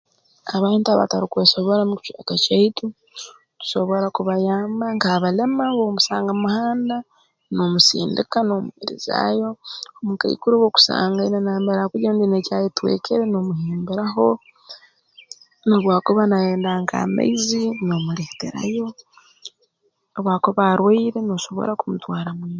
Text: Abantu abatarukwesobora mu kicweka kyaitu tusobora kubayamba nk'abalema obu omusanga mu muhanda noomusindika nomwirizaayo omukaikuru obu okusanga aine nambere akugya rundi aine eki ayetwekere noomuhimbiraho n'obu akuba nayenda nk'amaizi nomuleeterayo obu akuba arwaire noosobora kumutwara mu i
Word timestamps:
Abantu 0.57 0.87
abatarukwesobora 0.89 1.81
mu 1.89 1.95
kicweka 2.03 2.35
kyaitu 2.43 2.85
tusobora 3.59 4.05
kubayamba 4.15 4.85
nk'abalema 4.95 5.63
obu 5.71 5.83
omusanga 5.85 6.31
mu 6.33 6.41
muhanda 6.45 6.97
noomusindika 7.53 8.37
nomwirizaayo 8.43 9.49
omukaikuru 9.99 10.53
obu 10.55 10.65
okusanga 10.69 11.19
aine 11.21 11.39
nambere 11.41 11.79
akugya 11.81 12.09
rundi 12.11 12.23
aine 12.25 12.37
eki 12.41 12.51
ayetwekere 12.53 13.23
noomuhimbiraho 13.27 14.27
n'obu 15.65 15.87
akuba 15.97 16.23
nayenda 16.29 16.69
nk'amaizi 16.81 17.61
nomuleeterayo 17.87 18.85
obu 20.17 20.29
akuba 20.35 20.61
arwaire 20.71 21.19
noosobora 21.23 21.71
kumutwara 21.79 22.29
mu 22.37 22.43
i 22.47 22.49